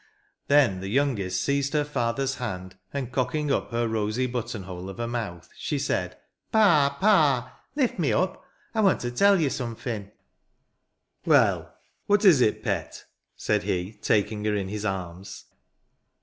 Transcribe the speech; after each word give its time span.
Then 0.47 0.79
the 0.79 0.87
youngest 0.87 1.39
seized 1.43 1.73
her 1.73 1.83
father's 1.85 2.37
hand, 2.37 2.75
and 2.91 3.11
cocking 3.11 3.51
up 3.51 3.69
her 3.69 3.87
rosy 3.87 4.25
button 4.25 4.63
hole 4.63 4.89
of 4.89 4.99
a 4.99 5.07
mouth, 5.07 5.47
she 5.55 5.77
said, 5.77 6.17
"Pa! 6.51 6.97
Pa! 6.99 7.59
lift 7.75 7.99
me 7.99 8.11
up! 8.11 8.43
I 8.73 8.81
want 8.81 8.99
to 9.01 9.11
tell 9.11 9.39
you 9.39 9.51
somefin."" 9.51 10.11
Well; 11.27 11.77
what 12.07 12.25
is 12.25 12.41
it, 12.41 12.63
pet?" 12.63 13.05
said 13.35 13.61
he, 13.61 13.93
taking 13.93 14.43
her 14.45 14.55
in 14.55 14.69
his 14.69 14.85
arms. 14.85 15.45